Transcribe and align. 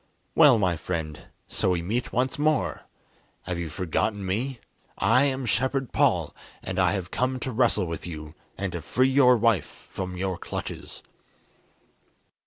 "Well, 0.33 0.57
my 0.57 0.77
friend, 0.77 1.27
so 1.47 1.69
we 1.69 1.83
meet 1.83 2.11
once 2.11 2.39
more! 2.39 2.81
Have 3.43 3.59
you 3.59 3.69
forgotten 3.69 4.25
me? 4.25 4.59
I 4.97 5.25
am 5.25 5.45
Shepherd 5.45 5.91
Paul, 5.93 6.35
and 6.63 6.79
I 6.79 6.93
have 6.93 7.11
come 7.11 7.39
to 7.41 7.51
wrestle 7.51 7.85
with 7.85 8.07
you, 8.07 8.33
and 8.57 8.71
to 8.71 8.81
free 8.81 9.09
your 9.09 9.37
wife 9.37 9.85
from 9.91 10.17
your 10.17 10.39
clutches." 10.39 11.03